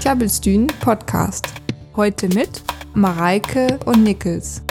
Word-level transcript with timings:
Klabbelstühn 0.00 0.66
Podcast. 0.80 1.46
Heute 1.96 2.28
mit 2.28 2.62
Mareike 2.94 3.78
und 3.86 4.04
Nickels. 4.04 4.62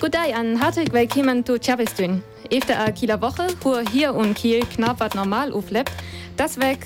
Good 0.00 0.14
day 0.14 0.34
an 0.34 0.60
hartelijk 0.60 0.92
willkommen 0.92 1.44
zu 1.44 1.58
Klabbelstühn. 1.58 2.22
Efter 2.50 2.78
a 2.78 2.90
Kieler 2.90 3.20
Woche, 3.22 3.46
wo 3.62 3.78
hier 3.78 4.14
und 4.14 4.34
Kiel 4.34 4.60
knapp 4.60 5.00
was 5.00 5.14
normal 5.14 5.52
auflebt, 5.52 5.90
das 6.36 6.58
weg 6.60 6.80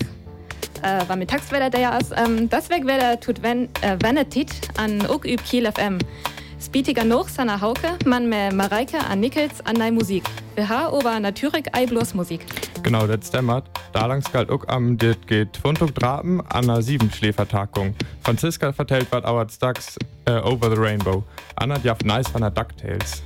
äh, 0.82 1.08
war 1.08 1.16
Mittagswetter 1.16 1.70
der 1.70 1.80
ja 1.80 1.98
ist, 1.98 2.12
ähm, 2.16 2.48
das 2.48 2.70
weg 2.70 2.86
Wetter 2.86 3.18
tut 3.18 3.42
wenn 3.42 3.64
äh, 3.82 3.96
wenn 4.02 4.18
an 4.76 5.06
ook 5.08 5.24
üb 5.24 5.42
Kiel 5.44 5.70
FM. 5.70 5.98
Spietiger 6.60 7.04
noch 7.04 7.28
seiner 7.28 7.60
Hauke, 7.60 7.98
man 8.04 8.28
me 8.28 8.50
Mareike 8.52 8.98
an 9.10 9.18
Nickels 9.18 9.60
an 9.64 9.74
nei 9.74 9.90
Musik. 9.90 10.22
Wir 10.54 10.68
ha 10.68 10.92
ober 10.92 11.18
natürlich 11.18 11.64
ei 11.72 11.86
bloß 11.86 12.14
Musik. 12.14 12.46
Genau, 12.82 13.06
das 13.06 13.30
dämmert. 13.30 13.64
Da 13.92 14.06
langs 14.06 14.30
galt 14.32 14.50
auch 14.50 14.66
am, 14.66 14.98
dit 14.98 15.28
geht 15.28 15.56
Funduk 15.56 15.94
Drapen 15.94 16.40
an 16.40 16.64
einer 16.64 16.82
Siebenschläfertagung. 16.82 17.94
Franziska 18.24 18.72
vertellt 18.72 19.06
wat 19.12 19.24
our 19.24 19.46
Stacks 19.48 19.96
äh, 20.24 20.32
Over 20.40 20.74
the 20.74 20.80
Rainbow. 20.80 21.22
Anna 21.54 21.78
jaft 21.78 22.04
nice 22.04 22.28
von 22.28 22.40
der 22.40 22.50
DuckTales. 22.50 23.22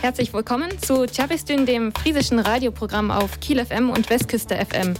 Herzlich 0.00 0.32
willkommen 0.32 0.70
zu 0.80 1.06
Chavistün, 1.06 1.66
dem 1.66 1.92
friesischen 1.92 2.38
Radioprogramm 2.38 3.10
auf 3.10 3.40
Kiel 3.40 3.64
FM 3.64 3.90
und 3.90 4.08
Westküste 4.08 4.54
FM. 4.54 4.94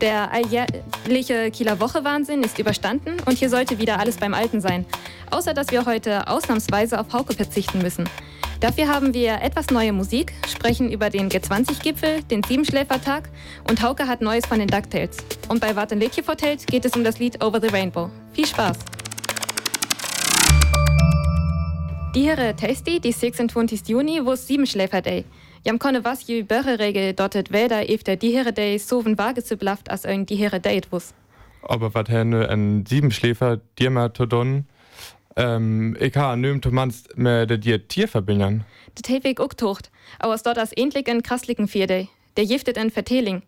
Der 0.00 0.32
alljährliche 0.32 1.50
Kieler 1.50 1.80
Woche-Wahnsinn 1.80 2.42
ist 2.42 2.58
überstanden 2.58 3.16
und 3.26 3.36
hier 3.36 3.50
sollte 3.50 3.78
wieder 3.78 3.98
alles 3.98 4.16
beim 4.16 4.32
Alten 4.32 4.60
sein. 4.60 4.86
Außer 5.30 5.54
dass 5.54 5.70
wir 5.72 5.86
heute 5.86 6.28
ausnahmsweise 6.28 6.98
auf 7.00 7.12
Hauke 7.12 7.34
verzichten 7.34 7.82
müssen. 7.82 8.08
Dafür 8.60 8.88
haben 8.88 9.14
wir 9.14 9.40
etwas 9.40 9.70
neue 9.70 9.90
Musik, 9.90 10.34
sprechen 10.46 10.92
über 10.92 11.08
den 11.08 11.30
G20-Gipfel, 11.30 12.22
den 12.24 12.42
Siebenschläfertag 12.42 13.30
und 13.66 13.82
Hauke 13.82 14.06
hat 14.06 14.20
Neues 14.20 14.44
von 14.44 14.58
den 14.58 14.68
DuckTales. 14.68 15.16
Und 15.48 15.62
bei 15.62 15.74
Warten 15.74 15.98
Lädchen 15.98 16.22
vertellt 16.24 16.66
geht 16.66 16.84
es 16.84 16.92
um 16.92 17.02
das 17.02 17.18
Lied 17.18 17.42
Over 17.42 17.58
the 17.58 17.68
Rainbow. 17.68 18.10
Viel 18.34 18.46
Spaß! 18.46 18.78
Die 22.14 22.24
Herre 22.24 22.54
Tasty, 22.54 23.00
die 23.00 23.12
26. 23.12 23.88
Juni, 23.88 24.20
wo 24.22 24.32
es 24.32 24.46
Siebenschläfer 24.46 25.00
Day. 25.00 25.24
Jam 25.64 25.78
konne 25.78 26.04
was 26.04 26.26
je 26.26 26.42
börre 26.42 26.78
regel 26.78 27.14
dottet 27.14 27.52
weder 27.52 27.88
efter 27.88 28.16
die 28.16 28.36
Herre 28.36 28.52
Day 28.52 28.78
soven 28.78 29.16
vage 29.16 29.42
zu 29.42 29.56
blaft 29.56 29.90
als 29.90 30.04
ein 30.04 30.26
die 30.26 30.36
Herre 30.36 30.60
Day 30.60 30.82
wus. 30.90 31.14
Aber 31.62 31.94
wat 31.94 32.10
henne 32.10 32.48
en 32.48 32.84
Siebenschläfer 32.84 33.60
dir 33.78 33.90
mal 33.90 34.10
to 34.10 34.26
don, 34.26 34.66
ähm, 35.36 35.96
ich 36.00 36.16
ha 36.16 36.36
nöm 36.36 36.60
du 36.60 36.70
manst 36.70 37.16
mit 37.16 37.64
dir 37.64 37.86
Tier 37.88 38.08
verbinden. 38.08 38.64
Det 38.98 39.06
heweg 39.08 39.40
ook 39.40 39.56
tocht, 39.56 39.90
aber 40.18 40.36
dort 40.36 40.58
as 40.58 40.72
endlich 40.72 41.08
en 41.08 41.22
krasslichen 41.22 41.68
Vierde. 41.68 42.08
Der 42.36 42.46
giftet 42.46 42.76
en 42.76 42.90
Verteling. 42.90 43.42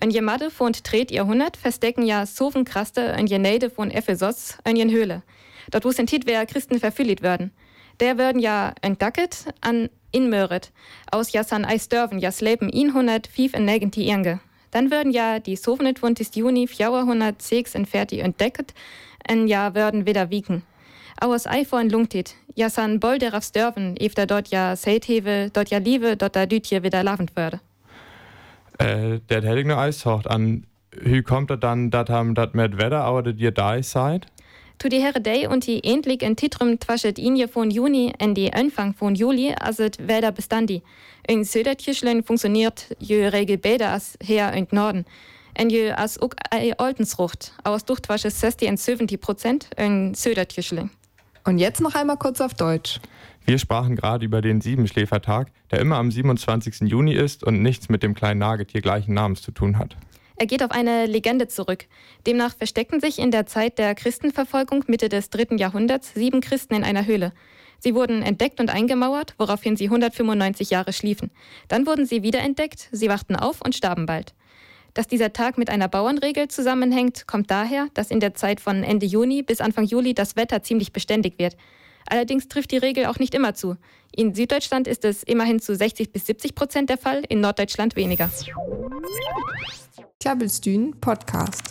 Ein 0.00 0.10
Jemade 0.10 0.50
von 0.50 0.72
tret 0.72 1.10
Jahrhundert 1.10 1.56
verstecken 1.56 2.06
ja 2.06 2.24
soven 2.24 2.64
kraste 2.64 3.12
ein 3.14 3.26
Jenede 3.26 3.70
von 3.70 3.90
Ephesos 3.90 4.56
ein 4.64 4.76
jen 4.76 4.90
Höhle. 4.90 5.22
Dort 5.70 5.84
wo 5.84 5.90
sind 5.90 6.10
wer 6.24 6.46
Christen 6.46 6.78
verfüllt 6.78 7.22
werden. 7.22 7.52
Der 8.00 8.16
werden 8.16 8.40
ja 8.40 8.74
entdacket 8.80 9.46
an 9.60 9.90
inmöret, 10.12 10.70
aus 11.10 11.32
Jassan 11.32 11.64
Eisdörven 11.64 12.18
jas 12.18 12.40
leben 12.40 12.68
in 12.68 12.88
195 12.88 14.06
Irnge. 14.06 14.40
Dann 14.70 14.90
würden 14.90 15.12
ja 15.12 15.40
die 15.40 15.56
27. 15.56 16.36
Juni 16.36 16.66
406 16.68 17.74
entfertigt 17.74 18.22
entdeckt, 18.22 18.74
en 19.26 19.48
ja 19.48 19.74
würden 19.74 20.06
wieder 20.06 20.30
wiegen. 20.30 20.62
Aus 21.20 21.48
Eifon 21.48 21.90
lungtit, 21.90 22.36
Jassan 22.54 23.00
Bolderafs 23.00 23.50
Dörven, 23.50 23.96
efter 23.96 24.24
dort 24.24 24.48
ja 24.48 24.76
Seitheve, 24.76 25.50
dort 25.52 25.68
ja 25.68 25.78
Liebe, 25.78 26.16
dort 26.16 26.36
da 26.36 26.46
Dütje 26.46 26.84
wieder 26.84 27.02
lavend 27.02 27.34
würde. 27.34 27.60
Äh, 28.78 29.18
der 29.28 29.42
hätte 29.42 29.58
ich 29.58 29.66
nur 29.66 29.78
Eishocht 29.78 30.28
an. 30.28 30.64
Wie 30.92 31.22
kommt 31.22 31.50
er 31.50 31.56
dann, 31.56 31.90
dat 31.90 32.08
ham 32.08 32.36
dat 32.36 32.54
mit 32.54 32.78
Wetter, 32.78 33.02
aber 33.02 33.24
dat 33.24 33.38
ihr 33.38 33.50
da 33.50 33.82
seid? 33.82 34.26
Tu 34.78 34.88
die 34.88 35.02
Herre 35.02 35.20
Day 35.20 35.48
und 35.48 35.66
die 35.66 35.82
endlich 35.82 36.22
in 36.22 36.36
Titrum 36.36 36.78
twaschet 36.78 37.18
inje 37.18 37.48
von 37.48 37.72
Juni 37.72 38.12
en 38.20 38.36
die 38.36 38.52
Anfang 38.52 38.94
von 38.94 39.16
Juli 39.16 39.52
as 39.60 39.80
et 39.80 39.98
Wetter 40.06 40.30
bestandi. 40.30 40.82
In 41.26 41.42
Södertierschlen 41.42 42.22
funktioniert 42.22 42.94
je 43.00 43.26
regel 43.26 43.58
besser 43.58 43.90
als 43.90 44.16
her 44.22 44.52
in 44.52 44.68
Norden. 44.70 45.04
En 45.54 45.68
je 45.68 45.96
as 45.96 46.20
ook 46.20 46.34
ei 46.52 46.74
Oltensrucht, 46.76 47.52
aus 47.64 47.84
Duchtwasche 47.84 48.30
60 48.30 48.68
und 48.68 48.78
70 48.78 49.20
Prozent 49.20 49.68
in 49.76 50.14
Södertierschlen. 50.14 50.92
Und 51.48 51.56
jetzt 51.56 51.80
noch 51.80 51.94
einmal 51.94 52.18
kurz 52.18 52.42
auf 52.42 52.52
Deutsch. 52.52 53.00
Wir 53.46 53.58
sprachen 53.58 53.96
gerade 53.96 54.22
über 54.22 54.42
den 54.42 54.60
Siebenschläfertag, 54.60 55.50
der 55.70 55.80
immer 55.80 55.96
am 55.96 56.10
27. 56.10 56.80
Juni 56.82 57.14
ist 57.14 57.42
und 57.42 57.62
nichts 57.62 57.88
mit 57.88 58.02
dem 58.02 58.12
kleinen 58.12 58.38
Nagetier 58.38 58.82
gleichen 58.82 59.14
Namens 59.14 59.40
zu 59.40 59.50
tun 59.50 59.78
hat. 59.78 59.96
Er 60.36 60.44
geht 60.44 60.62
auf 60.62 60.70
eine 60.72 61.06
Legende 61.06 61.48
zurück. 61.48 61.86
Demnach 62.26 62.54
versteckten 62.54 63.00
sich 63.00 63.18
in 63.18 63.30
der 63.30 63.46
Zeit 63.46 63.78
der 63.78 63.94
Christenverfolgung 63.94 64.84
Mitte 64.88 65.08
des 65.08 65.30
dritten 65.30 65.56
Jahrhunderts 65.56 66.12
sieben 66.12 66.42
Christen 66.42 66.74
in 66.74 66.84
einer 66.84 67.06
Höhle. 67.06 67.32
Sie 67.78 67.94
wurden 67.94 68.22
entdeckt 68.22 68.60
und 68.60 68.68
eingemauert, 68.68 69.34
woraufhin 69.38 69.74
sie 69.74 69.86
195 69.86 70.68
Jahre 70.68 70.92
schliefen. 70.92 71.30
Dann 71.68 71.86
wurden 71.86 72.04
sie 72.04 72.22
wiederentdeckt, 72.22 72.90
sie 72.92 73.08
wachten 73.08 73.36
auf 73.36 73.62
und 73.62 73.74
starben 73.74 74.04
bald. 74.04 74.34
Dass 74.98 75.06
dieser 75.06 75.32
Tag 75.32 75.58
mit 75.58 75.70
einer 75.70 75.86
Bauernregel 75.86 76.48
zusammenhängt, 76.48 77.28
kommt 77.28 77.52
daher, 77.52 77.86
dass 77.94 78.10
in 78.10 78.18
der 78.18 78.34
Zeit 78.34 78.60
von 78.60 78.82
Ende 78.82 79.06
Juni 79.06 79.44
bis 79.44 79.60
Anfang 79.60 79.84
Juli 79.84 80.12
das 80.12 80.34
Wetter 80.34 80.64
ziemlich 80.64 80.92
beständig 80.92 81.38
wird. 81.38 81.56
Allerdings 82.10 82.48
trifft 82.48 82.72
die 82.72 82.78
Regel 82.78 83.06
auch 83.06 83.20
nicht 83.20 83.32
immer 83.36 83.54
zu. 83.54 83.76
In 84.10 84.34
Süddeutschland 84.34 84.88
ist 84.88 85.04
es 85.04 85.22
immerhin 85.22 85.60
zu 85.60 85.76
60 85.76 86.10
bis 86.10 86.26
70 86.26 86.56
Prozent 86.56 86.90
der 86.90 86.98
Fall, 86.98 87.22
in 87.28 87.40
Norddeutschland 87.40 87.94
weniger. 87.94 88.28
Klabbelstühn 90.18 90.98
Podcast. 91.00 91.62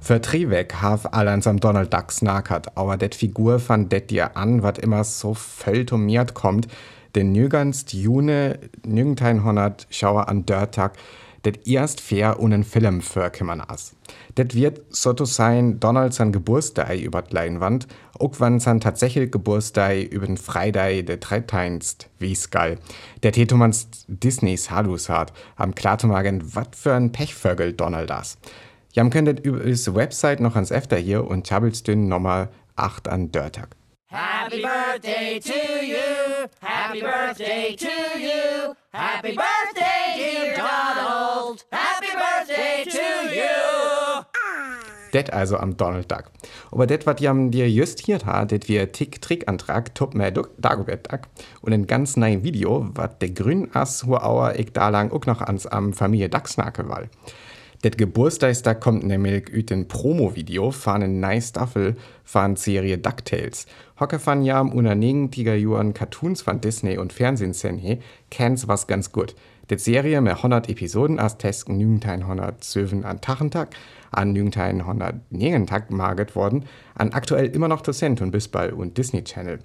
Für 0.00 0.22
Triweg 0.22 0.76
haf 0.80 1.04
allans 1.12 1.46
am 1.46 1.60
Donald 1.60 1.92
Duck 1.92 2.10
snackert, 2.10 2.78
aber 2.78 2.96
det 2.96 3.14
Figur 3.14 3.58
fand 3.58 3.92
det 3.92 4.10
dir 4.10 4.38
an, 4.38 4.62
wat 4.62 4.78
immer 4.78 5.04
so 5.04 5.34
volltomiert 5.34 6.32
kommt, 6.32 6.68
den 7.14 7.32
nügernst 7.32 7.92
June 7.92 8.58
nügentein 8.84 9.44
honert 9.44 9.86
Schauer 9.90 10.28
an 10.28 10.46
Dörtag, 10.46 10.92
det 11.44 11.66
erst 11.66 12.00
fair 12.00 12.40
unen 12.40 12.64
Film 12.64 13.00
für 13.00 13.30
kümmern 13.30 13.62
as. 13.66 13.94
Det 14.36 14.54
wird 14.54 14.82
so 14.90 15.12
zu 15.12 15.24
sein 15.24 15.80
Donald 15.80 16.12
sein 16.12 16.32
Geburtstag 16.32 16.98
über 16.98 17.22
die 17.22 17.34
Leinwand, 17.34 17.86
auch 18.18 18.40
wenn 18.40 18.60
sein 18.60 18.80
tatsächlich 18.80 19.30
Geburtstag 19.30 19.98
über 20.10 20.26
den 20.26 20.36
Freitag 20.36 21.06
der 21.06 21.18
13. 21.18 21.80
wie 22.18 22.32
geil. 22.50 22.78
Der 23.22 23.32
Tetomans 23.32 23.88
Disneys 24.08 24.70
Halus 24.70 25.08
hat, 25.08 25.32
am 25.56 25.74
klarzumagen, 25.74 26.54
wat 26.54 26.74
für 26.74 26.94
ein 26.94 27.12
Pechvögel 27.12 27.72
Donald 27.72 28.10
das. 28.10 28.38
Jam 28.92 29.10
könntet 29.10 29.40
über 29.40 29.64
Website 29.94 30.40
noch 30.40 30.54
ans 30.54 30.70
Efter 30.70 30.96
hier 30.96 31.26
und 31.26 31.46
den 31.86 32.08
Nummer 32.08 32.48
8 32.76 33.08
an 33.08 33.30
Dörtag. 33.30 33.77
Happy 34.10 34.62
birthday 34.62 35.38
to 35.38 35.84
you. 35.84 36.48
Happy 36.62 37.02
birthday 37.02 37.76
to 37.76 38.18
you. 38.18 38.74
Happy 38.90 39.36
birthday, 39.36 40.14
dear 40.16 40.56
Donald. 40.56 41.62
Happy 41.70 42.06
birthday 42.06 42.84
to 42.84 43.36
you. 43.36 44.24
Det 45.12 45.30
also 45.30 45.58
am 45.58 45.76
Donald 45.76 46.10
Duck. 46.10 46.30
Aber 46.72 46.86
det, 46.86 47.04
wat 47.04 47.20
jam 47.20 47.50
dir 47.50 47.68
just 47.70 48.00
hier 48.00 48.18
hat, 48.24 48.50
det 48.50 48.68
wir 48.68 48.92
Tick-Trick-Antrag, 48.92 49.94
top 49.94 50.14
mehr 50.14 50.30
Dagobert 50.30 51.12
Duck. 51.12 51.20
Und 51.60 51.74
ein 51.74 51.86
ganz 51.86 52.16
neues 52.16 52.42
Video, 52.42 52.88
wat 52.94 53.20
der 53.20 53.30
grün 53.30 53.74
Ass, 53.74 54.06
Auer 54.06 54.54
ich 54.56 54.72
da 54.72 54.88
lang 54.88 55.12
auch 55.12 55.26
noch 55.26 55.42
ans 55.42 55.66
am 55.66 55.92
Familie 55.92 56.30
Ducksnake 56.30 56.88
wall. 56.88 57.10
Det 57.84 57.96
Geburtstagstag 57.96 58.80
kommt 58.80 59.04
nämlich 59.04 59.54
ut 59.54 59.70
ein 59.70 59.86
Promo-Video 59.86 60.72
von 60.72 60.94
eine 61.00 61.06
neue 61.06 61.40
Staffel 61.40 61.94
von 62.24 62.56
Serie 62.56 62.98
DuckTales. 62.98 63.66
Hocke 64.00 64.18
von 64.18 64.42
jam 64.42 64.70
90 64.70 65.46
Jahren 65.46 65.94
Cartoons 65.94 66.42
von 66.42 66.60
Disney 66.60 66.98
und 66.98 67.12
Fernsehsendhe 67.12 68.00
kennt's 68.30 68.66
was 68.66 68.88
ganz 68.88 69.12
gut. 69.12 69.36
Det 69.70 69.80
Serie 69.80 70.20
mit 70.20 70.38
100 70.38 70.68
Episoden 70.68 71.20
as 71.20 71.38
Testen 71.38 71.78
1907 71.78 73.04
an 73.04 73.20
Tachentag, 73.20 73.76
an 74.10 74.30
1909 74.30 75.66
Tag 75.68 75.92
maget 75.92 76.34
worden, 76.34 76.64
an 76.96 77.12
aktuell 77.12 77.46
immer 77.46 77.68
noch 77.68 77.82
Dozent 77.82 78.20
und 78.20 78.32
Bisball 78.32 78.72
und 78.72 78.98
Disney 78.98 79.22
Channel. 79.22 79.60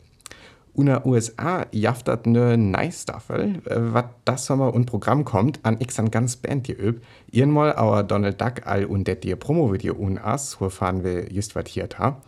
Una 0.75 1.05
USA 1.05 1.67
jaftet 1.71 2.25
ne 2.25 2.57
nice 2.57 3.03
Staffel, 3.03 3.61
äh, 3.65 3.93
wat 3.93 4.09
das 4.25 4.47
Sommer 4.47 4.73
und 4.73 4.85
Programm 4.85 5.23
kommt, 5.23 5.59
an 5.61 5.79
x 5.79 5.99
an 5.99 6.09
ganz 6.09 6.35
Band 6.35 6.65
geübt. 6.65 7.05
Irgendmal 7.29 7.75
auer 7.75 8.01
Donald 8.01 8.41
Duck 8.41 8.65
all 8.65 8.85
und 8.85 9.07
det 9.07 9.23
dir 9.23 9.35
Promo-Video 9.35 9.93
un 9.93 10.17
as, 10.17 10.59
wo 10.59 10.69
fahren 10.69 11.03
wir 11.03 11.31
just 11.31 11.55
wat 11.55 11.67
hier 11.67 11.87
da. 11.87 12.21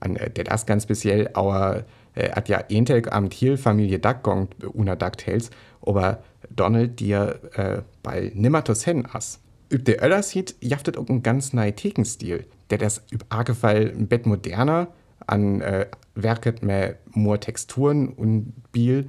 An 0.00 0.16
äh, 0.16 0.30
det 0.30 0.50
as 0.50 0.64
ganz 0.64 0.84
speziell 0.84 1.28
auer 1.34 1.84
äh, 2.14 2.30
hat 2.30 2.48
ja 2.48 2.60
entel 2.70 3.06
am 3.10 3.28
Thiel 3.28 3.58
Familie 3.58 3.98
Duck 3.98 4.22
gong 4.22 4.48
una 4.72 4.96
DuckTales, 4.96 5.50
aber 5.82 6.22
Donald 6.48 7.00
dir 7.00 7.38
äh, 7.54 7.82
bei 8.02 8.32
nimmer 8.34 8.64
to 8.64 8.72
sen 8.72 9.06
as. 9.12 9.40
Üb 9.70 9.84
der 9.84 10.02
Öller 10.02 10.22
sieht, 10.22 10.56
jaftet 10.60 10.96
auch 10.96 11.08
ein 11.10 11.22
ganz 11.22 11.52
neue 11.52 11.74
Thekenstil, 11.74 12.46
der 12.70 12.78
das 12.78 13.02
üb 13.12 13.26
Argefall 13.28 13.92
ein 13.94 14.08
Bett 14.08 14.24
moderner, 14.24 14.88
an 15.26 15.60
äh, 15.60 15.86
werket 16.22 16.62
mehr 16.62 16.96
more 17.10 17.40
Texturen 17.40 18.08
und 18.08 18.52
Biel, 18.72 19.08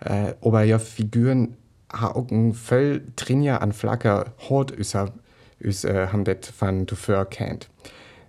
äh, 0.00 0.34
aber 0.40 0.62
ja 0.62 0.78
Figuren 0.78 1.56
ha 1.92 2.08
auch 2.12 2.30
ein 2.30 2.54
voll 2.54 3.02
Trinja 3.16 3.58
an 3.58 3.72
Flacker 3.72 4.32
Hort 4.48 4.76
üser, 4.76 5.12
üs, 5.60 5.84
äh, 5.84 6.08
ham 6.12 6.24
det 6.24 6.52
van 6.58 6.86
zuvor 6.86 7.24
kennt. 7.26 7.68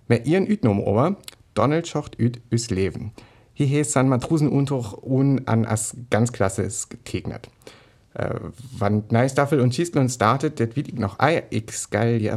Mit 0.08 0.26
ihren 0.26 0.46
Ütnom 0.46 0.86
aber, 0.86 1.16
Donald 1.54 1.86
schocht 1.86 2.18
üt 2.18 2.40
üs 2.50 2.70
Leben. 2.70 3.12
Hier 3.54 3.68
heißt 3.78 3.92
san 3.92 4.08
Matrusen 4.08 4.48
untuch 4.48 5.02
un 5.02 5.46
an 5.46 5.66
as 5.66 5.96
ganz 6.10 6.32
klasse 6.32 6.62
is 6.62 6.88
getegnet. 6.88 7.48
Äh, 8.14 8.34
wann 8.76 9.04
Neistaffel 9.10 9.60
und 9.60 9.74
Schießlund 9.74 10.10
startet, 10.10 10.58
det 10.58 10.76
wird 10.76 10.88
ich 10.88 10.94
noch 10.94 11.18
ei 11.18 11.44
x 11.50 11.90
geil, 11.90 12.20
ja, 12.20 12.36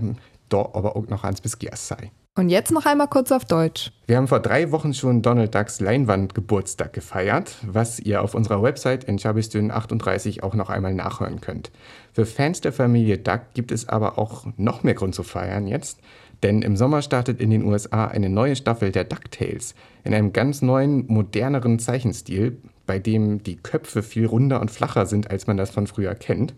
da 0.50 0.58
aber 0.58 0.96
auch 0.96 1.08
noch 1.08 1.24
ans 1.24 1.42
bis 1.42 1.58
sei. 1.74 2.12
Und 2.38 2.50
jetzt 2.50 2.74
noch 2.74 2.86
einmal 2.86 3.08
kurz 3.08 3.32
auf 3.32 3.46
Deutsch. 3.46 3.94
Wir 4.08 4.18
haben 4.18 4.28
vor 4.28 4.42
drei 4.42 4.74
Wochen 4.74 4.94
schon 4.94 5.22
Donald 5.22 5.56
Ducks 5.56 5.80
Leinwand-Geburtstag 5.80 6.92
gefeiert, 6.92 7.56
was 7.66 7.98
ihr 7.98 8.22
auf 8.22 8.36
unserer 8.36 8.62
Website 8.62 9.06
in 9.06 9.18
Chabistün 9.18 9.72
38 9.72 10.44
auch 10.44 10.54
noch 10.54 10.70
einmal 10.70 10.94
nachhören 10.94 11.40
könnt. 11.40 11.72
Für 12.12 12.26
Fans 12.26 12.60
der 12.60 12.74
Familie 12.74 13.20
Duck 13.20 13.40
gibt 13.54 13.72
es 13.72 13.88
aber 13.88 14.20
auch 14.20 14.46
noch 14.58 14.84
mehr 14.84 14.96
Grund 14.96 15.16
zu 15.16 15.24
feiern 15.24 15.66
jetzt, 15.66 16.00
denn 16.44 16.62
im 16.62 16.76
Sommer 16.76 17.02
startet 17.02 17.40
in 17.40 17.52
den 17.52 17.64
USA 17.64 18.08
eine 18.08 18.28
neue 18.28 18.58
Staffel 18.58 18.92
der 18.92 19.06
DuckTales 19.06 19.74
in 20.04 20.14
einem 20.14 20.34
ganz 20.34 20.62
neuen, 20.62 21.08
moderneren 21.08 21.80
Zeichenstil, 21.80 22.58
bei 22.86 23.00
dem 23.00 23.44
die 23.44 23.56
Köpfe 23.56 24.04
viel 24.04 24.26
runder 24.26 24.60
und 24.60 24.72
flacher 24.72 25.06
sind, 25.06 25.32
als 25.32 25.48
man 25.48 25.56
das 25.56 25.70
von 25.70 25.88
früher 25.88 26.16
kennt. 26.16 26.54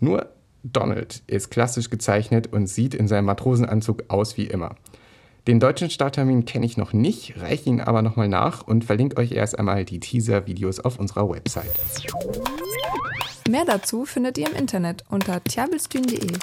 Nur 0.00 0.30
Donald 0.64 1.22
ist 1.28 1.50
klassisch 1.50 1.90
gezeichnet 1.90 2.52
und 2.52 2.66
sieht 2.66 2.92
in 2.92 3.06
seinem 3.06 3.26
Matrosenanzug 3.26 4.02
aus 4.08 4.36
wie 4.36 4.46
immer. 4.46 4.74
Den 5.48 5.58
deutschen 5.58 5.90
Starttermin 5.90 6.44
kenne 6.44 6.64
ich 6.64 6.76
noch 6.76 6.92
nicht, 6.92 7.34
reiche 7.40 7.68
ihn 7.68 7.80
aber 7.80 8.00
nochmal 8.02 8.28
nach 8.28 8.62
und 8.62 8.84
verlinke 8.84 9.16
euch 9.16 9.32
erst 9.32 9.58
einmal 9.58 9.84
die 9.84 9.98
Teaser-Videos 9.98 10.78
auf 10.78 11.00
unserer 11.00 11.28
Website. 11.28 11.72
Mehr 13.50 13.64
dazu 13.64 14.04
findet 14.04 14.38
ihr 14.38 14.48
im 14.48 14.54
Internet 14.54 15.02
unter 15.08 15.42
tjabelstühn.de. 15.42 16.38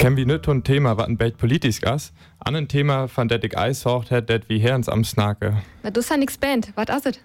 Kennen 0.00 0.16
wir 0.16 0.26
nicht 0.26 0.48
ein 0.48 0.64
Thema, 0.64 0.96
was 0.96 1.06
ein 1.06 1.16
Bild 1.16 1.38
politisch 1.38 1.80
ist? 1.84 2.12
An 2.40 2.56
ein 2.56 2.66
Thema, 2.66 3.06
von 3.06 3.28
dem 3.28 3.40
ich 3.44 3.52
hätte, 4.10 4.40
das 4.40 4.48
wie 4.48 4.58
Herrens 4.58 4.88
am 4.88 5.04
Snake. 5.04 5.62
Na, 5.84 5.90
du 5.92 6.00
hast 6.00 6.16
nix 6.16 6.36
Band, 6.36 6.72
was 6.74 6.88
ist 6.88 7.06
es? 7.06 7.20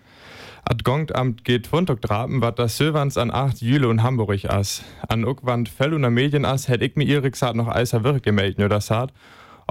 Ad 0.63 0.83
Gongamt 0.83 1.43
geht 1.43 1.67
Fundtag 1.67 2.01
draben, 2.01 2.41
wat 2.41 2.59
das 2.59 2.77
Silvans 2.77 3.17
an 3.17 3.31
8 3.31 3.61
Jüle 3.61 3.87
und 3.87 4.03
Hamburg 4.03 4.45
as. 4.45 4.83
An 5.07 5.25
Uckwand 5.25 5.69
Fell 5.69 5.93
und 5.93 6.13
Medien 6.13 6.45
as, 6.45 6.67
hätt 6.67 6.83
ich 6.83 6.95
mir 6.95 7.21
gesagt 7.21 7.55
noch 7.55 7.67
eiser 7.67 8.03
Wirk 8.03 8.23
gemeldet, 8.23 8.59
nur 8.59 8.69
das 8.69 8.91
hat. 8.91 9.11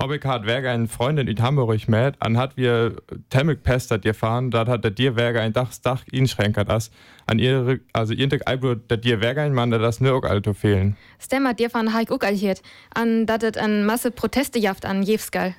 Ob 0.03 0.13
ich 0.13 0.25
hat 0.25 0.47
Werger 0.47 0.71
eine 0.71 0.89
Freundin 0.89 1.29
in 1.29 1.43
Hamburg 1.43 1.87
mit, 1.87 2.15
an 2.21 2.39
hat 2.39 2.57
wir 2.57 2.97
Temmig 3.29 3.63
pestet 3.63 4.03
gefahren, 4.03 4.51
dat 4.51 4.67
hat 4.67 4.83
der 4.83 4.91
dir 4.91 5.15
Werger 5.15 5.43
ein 5.43 5.53
Dachs 5.53 5.83
Dach 5.83 6.05
ihn 6.11 6.27
schränkert 6.27 6.71
as. 6.71 6.91
An 7.27 7.39
ihre, 7.39 7.81
also 7.93 8.15
ihr 8.15 8.29
Eibro, 8.47 8.75
der 8.75 8.97
dir 8.97 9.21
Werger 9.21 9.43
ein 9.43 9.53
Mann, 9.53 9.71
der 9.71 9.79
das 9.79 10.01
nur 10.01 10.15
auch 10.15 10.25
alto 10.25 10.55
fehlen. 10.55 10.97
Stemmer 11.19 11.55
dir 11.55 11.71
von 11.71 11.93
Heik 11.93 12.11
auch 12.11 12.23
alhiert, 12.23 12.63
an 12.95 13.27
dat 13.27 13.43
et 13.43 13.59
an 13.59 13.85
Masse 13.85 14.11
Proteste 14.11 14.59
jaft 14.59 14.87
an 14.87 15.03
Jefskal. 15.03 15.55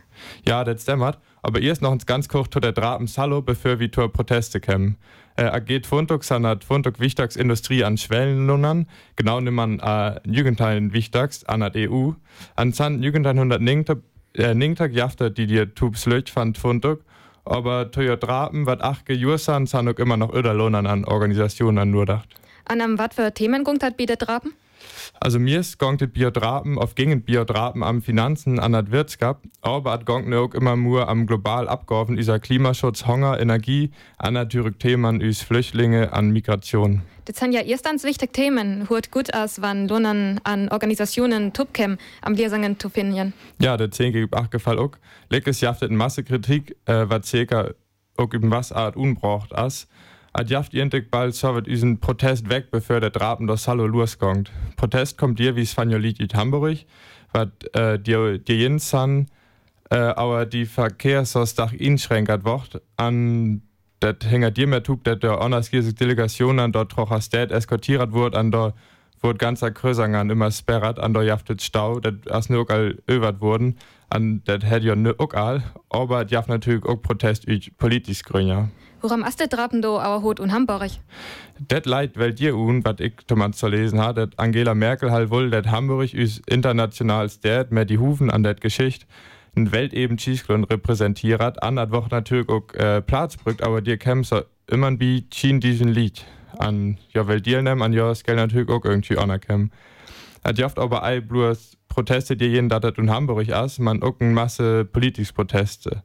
Ja, 0.45 0.63
das 0.63 0.85
dämmert, 0.85 1.19
aber 1.43 1.59
ihr 1.59 1.71
ist 1.71 1.81
noch 1.81 1.93
ins 1.93 2.05
ganz 2.05 2.27
kurz 2.27 2.49
zu 2.51 2.59
der 2.59 2.71
Drapen 2.71 3.07
Salo, 3.07 3.41
bevor 3.41 3.79
wir 3.79 3.91
zur 3.91 4.11
Proteste 4.11 4.59
kämen. 4.59 4.97
Äh, 5.37 5.43
ageht 5.43 5.87
Funduk 5.87 6.23
sanat 6.23 6.63
Funduk 6.63 6.99
Wichtags 6.99 7.35
Industrie 7.35 7.83
an 7.83 7.97
Schwellenlunnern, 7.97 8.87
genau 9.15 9.39
nimmt 9.39 9.55
man 9.55 9.79
äh, 9.79 10.19
Jugendteilen 10.25 10.93
Wichtags 10.93 11.43
an 11.45 11.61
der 11.61 11.89
EU. 11.89 12.11
An 12.55 12.73
San 12.73 13.01
Jugendteilen 13.01 13.37
100 13.37 13.61
Ningtag 13.61 13.99
äh, 14.33 14.53
Ningtag 14.53 14.93
jafter, 14.93 15.29
die 15.29 15.47
dir 15.47 15.73
Tubs 15.73 16.05
Löch 16.05 16.31
fand 16.31 16.57
Funduk, 16.57 17.03
aber 17.45 17.91
Toyo 17.91 18.15
Drapen 18.15 18.65
wat 18.65 18.81
achge 18.81 19.13
Jursan 19.13 19.67
sanuk 19.67 19.99
immer 19.99 20.17
noch 20.17 20.33
Öderlohnern 20.33 20.87
an 20.87 21.05
Organisationen 21.05 21.91
nur 21.91 22.05
dacht. 22.05 22.29
An 22.65 22.81
am 22.81 22.97
wat 22.97 23.13
für 23.13 23.33
Themen 23.33 23.65
hat 23.81 23.97
bietet 23.97 24.27
Drapen? 24.27 24.53
Also 25.19 25.39
mir 25.39 25.59
ist 25.59 25.77
gongt 25.77 26.13
Biodrapen 26.13 26.77
auf 26.77 26.95
gegen 26.95 27.21
Biodrapen 27.23 27.83
am 27.83 28.01
Finanzen 28.01 28.59
an 28.59 28.71
der 28.71 28.91
Wirtschaft, 28.91 29.41
aber 29.61 29.91
hat 29.91 30.05
gongt 30.05 30.33
auch 30.33 30.53
immer 30.53 30.75
nur 30.75 31.07
am 31.07 31.27
global 31.27 31.67
abgeworfen 31.67 32.17
über 32.17 32.39
Klimaschutz, 32.39 33.05
Hunger, 33.05 33.39
Energie, 33.39 33.91
an 34.17 34.33
natürlich 34.33 34.77
Themen 34.77 35.21
üs 35.21 35.41
Flüchtlinge, 35.41 36.11
an 36.13 36.31
Migration. 36.31 37.03
Das 37.25 37.37
sind 37.37 37.51
ja 37.51 37.61
erst 37.61 37.85
ganz 37.85 38.03
wichtige 38.03 38.31
Themen, 38.31 38.89
hurt 38.89 39.11
gut 39.11 39.33
aus, 39.33 39.61
wann 39.61 39.87
Lohnen 39.87 40.41
an 40.43 40.69
Organisationen 40.69 41.53
Tupkem 41.53 41.97
am 42.21 42.33
Lehrsangen 42.33 42.79
zu 42.79 42.89
finden. 42.89 43.33
Ja, 43.59 43.77
der 43.77 43.91
10 43.91 44.13
gibt 44.13 44.35
acht 44.35 44.51
Gefall 44.51 44.79
auch. 44.79 44.91
Leckes 45.29 45.61
jaftet 45.61 45.91
in 45.91 45.97
Masse 45.97 46.23
Kritik, 46.23 46.75
äh, 46.85 47.05
was 47.07 47.27
circa 47.27 47.69
auch 48.17 48.33
über 48.33 48.49
was 48.49 48.71
Art 48.71 48.95
unbraucht 48.95 49.53
as. 49.53 49.87
Ad 50.33 50.49
jaft 50.49 50.73
jentek 50.73 51.11
bald 51.11 51.35
sovet 51.35 51.67
diesen 51.67 51.99
Protest 51.99 52.49
weg, 52.49 52.71
bevor 52.71 53.01
der 53.01 53.09
Drapen 53.09 53.47
das 53.47 53.67
Hallo 53.67 53.85
loskommt. 53.85 54.49
Protest 54.77 55.17
kommt 55.17 55.39
dir 55.39 55.57
wie 55.57 55.65
Spaniolit 55.65 56.21
in 56.21 56.29
Hamburg, 56.33 56.77
wat 57.33 57.51
äh, 57.75 57.99
dir 57.99 58.37
dir 58.37 58.55
jensan, 58.55 59.27
äh, 59.89 59.97
aber 59.97 60.45
die 60.45 60.65
Verkehrsausdach 60.65 61.73
inschränkert 61.73 62.45
wird, 62.45 62.81
an 62.95 63.61
dat 63.99 64.23
hänger 64.23 64.51
dir 64.51 64.67
mehr 64.67 64.83
tut, 64.83 65.05
dat 65.05 65.21
der 65.21 65.37
Honorskirche 65.37 65.93
Delegation 65.93 66.59
an 66.59 66.71
dort 66.71 66.93
troch 66.93 67.11
as 67.11 67.27
eskortiert 67.27 68.13
wurde, 68.13 68.37
an 68.37 68.51
der 68.51 68.73
wurde 69.21 69.37
ganzer 69.37 69.71
Krösang 69.71 70.15
an 70.15 70.29
immer 70.29 70.49
sperrat, 70.49 70.97
an 70.97 71.13
der 71.13 71.23
jaftet 71.23 71.61
Stau, 71.61 71.99
dat 71.99 72.31
as 72.31 72.49
nur 72.49 72.69
all 72.71 72.97
övert 73.05 73.41
wurden, 73.41 73.75
an 74.09 74.41
dat 74.45 74.63
hätt 74.63 74.83
ja 74.83 74.95
auch 75.17 75.33
all, 75.33 75.61
aber 75.89 76.25
jaft 76.25 76.47
natürlich 76.47 76.85
auch 76.85 77.01
Protest 77.01 77.45
politisch 77.77 78.23
grüner. 78.23 78.69
Worum 79.01 79.23
ist 79.23 79.39
der 79.39 79.47
Drapen 79.47 79.81
do 79.81 79.99
aber 79.99 80.21
hot 80.21 80.39
und 80.39 80.51
Hamburg? 80.51 80.91
Det 81.57 81.85
leid, 81.87 82.19
weil 82.19 82.33
dir 82.33 82.55
un, 82.55 82.85
wat 82.85 82.99
ich 82.99 83.13
Thomas 83.25 83.57
zu 83.57 83.67
lesen 83.67 83.99
hat, 83.99 84.17
dat 84.17 84.37
Angela 84.37 84.75
Merkel 84.75 85.11
halt 85.11 85.31
wohl, 85.31 85.49
dat 85.49 85.71
Hamburg 85.71 86.13
ist 86.13 86.47
international 86.47 87.27
stert, 87.29 87.71
mehr 87.71 87.85
die 87.85 87.97
Hufen 87.97 88.29
an 88.29 88.43
dat 88.43 88.61
Geschicht, 88.61 89.07
ein 89.55 89.71
Welteben 89.71 90.19
Schießklon 90.19 90.65
repräsentiert, 90.65 91.63
an 91.63 91.77
dat 91.77 91.91
Woche 91.91 92.09
natürlich 92.11 92.47
auch 92.49 92.71
äh, 92.73 93.01
Platz 93.01 93.37
brückt, 93.37 93.63
aber 93.63 93.81
dir 93.81 93.97
kämpft 93.97 94.33
immer 94.67 94.99
wie 94.99 95.25
Schien 95.33 95.59
diesen 95.59 95.89
Lied 95.89 96.23
an, 96.59 96.99
ja, 97.11 97.27
weil 97.27 97.41
dir 97.41 97.61
nehmen, 97.63 97.81
an 97.81 97.93
ja, 97.93 98.13
Skell 98.13 98.35
natürlich 98.35 98.69
auch 98.69 98.85
irgendwie 98.85 99.17
anerkennen. 99.17 99.71
Hat 100.43 100.59
jaft 100.59 100.77
aber 100.77 101.01
all 101.01 101.21
bloß 101.21 101.77
Proteste, 101.87 102.37
die 102.37 102.45
jeden 102.45 102.69
dat 102.69 102.97
in 102.97 103.09
Hamburg 103.09 103.47
ist, 103.47 103.79
man 103.79 104.03
auch 104.03 104.19
eine 104.19 104.31
Masse 104.31 104.85
politische 104.85 105.33
Proteste. 105.33 106.03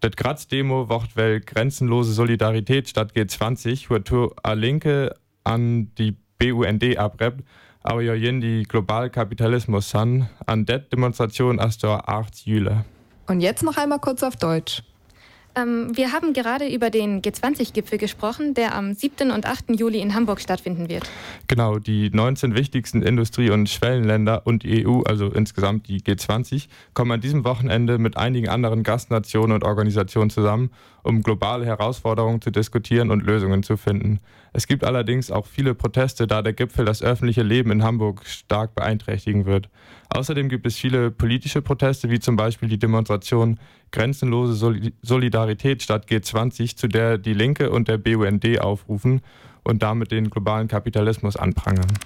Das 0.00 0.12
Graz-Demo 0.12 0.88
wird 0.88 1.16
weil 1.16 1.40
grenzenlose 1.40 2.12
Solidarität 2.12 2.88
statt 2.88 3.12
G20, 3.14 3.90
wo 3.90 4.32
a 4.42 4.52
Linke 4.52 5.14
an 5.44 5.92
die 5.96 6.16
BUND 6.38 6.96
abrebt, 6.96 7.42
aber 7.82 8.02
ja 8.02 8.14
jen 8.14 8.40
die 8.40 8.62
Globalkapitalismus 8.62 9.90
san, 9.90 10.28
an 10.46 10.66
det 10.66 10.92
Demonstration 10.92 11.58
as 11.58 11.78
der 11.78 12.08
8 12.08 12.46
Jüle. 12.46 12.84
Und 13.26 13.40
jetzt 13.40 13.62
noch 13.62 13.76
einmal 13.76 13.98
kurz 13.98 14.22
auf 14.22 14.36
Deutsch. 14.36 14.82
Ähm, 15.54 15.96
wir 15.96 16.12
haben 16.12 16.32
gerade 16.32 16.68
über 16.68 16.90
den 16.90 17.22
G20-Gipfel 17.22 17.98
gesprochen, 17.98 18.54
der 18.54 18.74
am 18.74 18.94
7. 18.94 19.30
und 19.30 19.46
8. 19.46 19.78
Juli 19.78 20.00
in 20.00 20.14
Hamburg 20.14 20.40
stattfinden 20.40 20.88
wird. 20.88 21.08
Genau, 21.46 21.78
die 21.78 22.10
19 22.10 22.54
wichtigsten 22.54 23.02
Industrie- 23.02 23.50
und 23.50 23.68
Schwellenländer 23.68 24.46
und 24.46 24.62
die 24.62 24.86
EU, 24.86 25.02
also 25.02 25.26
insgesamt 25.26 25.88
die 25.88 26.00
G20, 26.00 26.68
kommen 26.94 27.12
an 27.12 27.20
diesem 27.20 27.44
Wochenende 27.44 27.98
mit 27.98 28.16
einigen 28.16 28.48
anderen 28.48 28.82
Gastnationen 28.82 29.54
und 29.54 29.64
Organisationen 29.64 30.30
zusammen, 30.30 30.70
um 31.02 31.22
globale 31.22 31.64
Herausforderungen 31.64 32.40
zu 32.40 32.50
diskutieren 32.50 33.10
und 33.10 33.24
Lösungen 33.24 33.62
zu 33.62 33.76
finden. 33.76 34.20
Es 34.58 34.66
gibt 34.66 34.82
allerdings 34.82 35.30
auch 35.30 35.46
viele 35.46 35.72
Proteste, 35.76 36.26
da 36.26 36.42
der 36.42 36.52
Gipfel 36.52 36.84
das 36.84 37.00
öffentliche 37.00 37.44
Leben 37.44 37.70
in 37.70 37.84
Hamburg 37.84 38.26
stark 38.26 38.74
beeinträchtigen 38.74 39.46
wird. 39.46 39.68
Außerdem 40.08 40.48
gibt 40.48 40.66
es 40.66 40.76
viele 40.76 41.12
politische 41.12 41.62
Proteste, 41.62 42.10
wie 42.10 42.18
zum 42.18 42.34
Beispiel 42.34 42.68
die 42.68 42.76
Demonstration 42.76 43.60
Grenzenlose 43.92 44.90
Solidarität 45.00 45.84
statt 45.84 46.06
G20, 46.10 46.74
zu 46.74 46.88
der 46.88 47.18
die 47.18 47.34
Linke 47.34 47.70
und 47.70 47.86
der 47.86 47.98
BUND 47.98 48.58
aufrufen 48.58 49.20
und 49.62 49.84
damit 49.84 50.10
den 50.10 50.28
globalen 50.28 50.66
Kapitalismus 50.66 51.36
anprangern. 51.36 51.96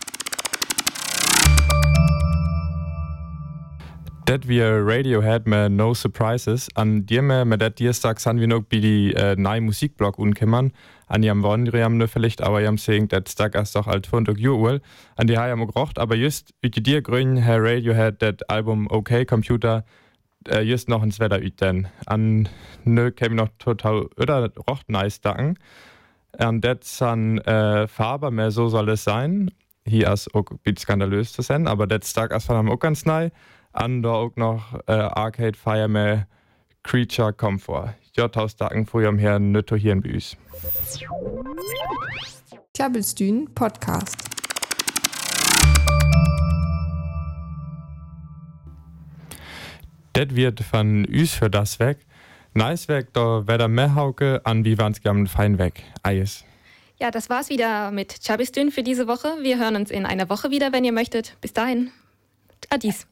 Det 4.29 4.47
wir 4.47 4.83
Radiohead 4.87 5.47
med 5.47 5.71
No 5.71 5.95
Surprises. 5.95 6.69
An 6.75 7.07
dir 7.07 7.23
med, 7.23 7.45
med 7.45 7.59
det 7.59 7.79
Dienstag 7.79 8.21
san 8.21 8.41
vi 8.41 8.47
nok 8.47 8.71
die 8.71 9.13
äh, 9.15 9.37
neue 9.37 9.61
Musikblog 9.61 10.19
unkimmern. 10.19 10.73
An 11.13 11.23
jam 11.23 11.43
Wondriam 11.43 11.99
ne 11.99 12.09
vielleicht, 12.09 12.41
aber 12.41 12.63
jam 12.63 12.79
sing, 12.79 13.07
det 13.07 13.29
stak 13.29 13.55
erst 13.55 13.77
doch 13.77 13.87
alt 13.87 14.07
von 14.07 14.25
Juul. 14.25 14.81
An 15.15 15.27
die 15.27 15.37
ha 15.37 15.55
gerocht, 15.55 15.99
aber 15.99 16.17
just 16.17 16.55
üt 16.65 16.87
dir 16.87 17.03
grün, 17.03 17.37
Herr 17.37 17.63
Radiohead, 17.63 18.23
det 18.23 18.49
Album 18.49 18.87
OK 18.91 19.27
Computer, 19.27 19.85
äh, 20.49 20.63
just 20.63 20.89
noch 20.89 21.03
ins 21.03 21.21
Wetter 21.21 21.43
üt 21.43 21.61
denn. 21.61 21.87
An 22.07 22.49
ne 22.85 23.13
käme 23.13 23.35
noch 23.35 23.51
total, 23.59 24.09
oder 24.17 24.51
rocht 24.67 24.89
nice 24.89 25.21
dacken. 25.21 25.59
An 26.39 26.63
det 26.63 26.85
san 26.85 27.37
äh, 27.41 27.87
Farbe, 27.89 28.31
mehr 28.31 28.51
so 28.51 28.69
soll 28.69 28.89
es 28.89 29.05
sein. 29.05 29.51
Hier 29.85 30.11
ist 30.11 30.35
auch 30.35 30.47
ein 30.65 30.77
skandalös 30.79 31.35
zu 31.35 31.43
sein, 31.43 31.69
aber 31.69 31.87
det 31.87 32.07
stak 32.07 32.31
erst 32.33 32.47
von 32.47 32.57
am 32.57 32.71
auch 32.71 32.79
ganz 32.79 33.05
nice 33.05 33.33
an 33.73 34.03
da 34.03 34.11
auch 34.11 34.37
noch 34.37 34.75
äh, 34.87 34.93
Arcade 34.93 35.59
Fire 35.59 35.89
med 35.89 36.27
Creature 36.85 37.33
Comfort. 37.33 37.89
Jeg 38.17 38.33
tager 38.33 38.47
stakken 38.47 38.87
for 38.87 39.01
jer 39.01 39.17
her 39.17 39.39
nødt 39.39 39.67
til 39.67 39.89
at 39.89 40.37
Tjabelstühn 42.75 43.47
Podcast. 43.55 44.29
Det 50.15 50.37
wird 50.37 50.61
von 50.61 51.05
üs 51.09 51.35
für 51.35 51.49
das 51.49 51.81
weg. 51.81 51.97
Nice 52.55 52.89
weg, 52.89 53.15
da 53.15 53.47
wär 53.47 53.59
der 53.59 53.69
Mehauke 53.69 54.41
an 54.45 54.65
wie 54.65 54.79
waren's 54.79 55.01
gern 55.01 55.27
fein 55.27 55.59
weg. 55.59 55.85
Eis. 56.03 56.45
Ja, 57.01 57.11
das 57.11 57.31
war's 57.31 57.49
wieder 57.49 57.91
mit 57.91 58.21
Chabistün 58.23 58.71
für 58.71 58.83
diese 58.83 59.07
Woche. 59.07 59.39
Wir 59.41 59.59
hören 59.59 59.77
uns 59.77 59.91
in 59.91 60.07
einer 60.07 60.29
Woche 60.29 60.51
wieder, 60.51 60.73
wenn 60.73 60.85
ihr 60.85 60.93
möchtet. 60.93 61.37
Bis 61.41 61.53
dahin. 61.53 61.91
Adies. 62.71 63.07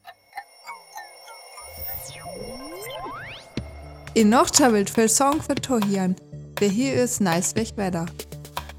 In 4.15 4.29
noch 4.29 4.51
tjabelt 4.51 4.91
für 4.91 5.09
Song 5.09 5.41
für 5.41 5.55
Tohian. 5.55 6.17
Weg 6.59 7.77
weiter. 7.77 8.07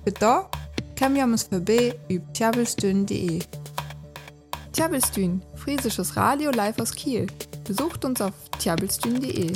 Für 0.03 0.11
da 0.11 0.51
kann 0.97 1.15
wir 1.15 1.23
uns 1.23 1.43
vorbei 1.43 1.97
über 2.09 2.33
tjabelstün.de. 2.33 3.39
Tjabelstün, 4.73 5.41
friesisches 5.55 6.17
Radio 6.17 6.51
live 6.51 6.79
aus 6.79 6.93
Kiel. 6.93 7.27
Besucht 7.63 8.03
uns 8.03 8.19
auf 8.19 8.33
tjabelstün.de. 8.59 9.53